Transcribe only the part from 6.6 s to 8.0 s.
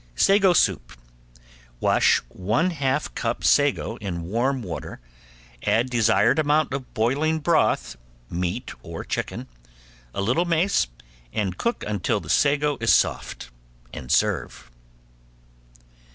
of boiling broth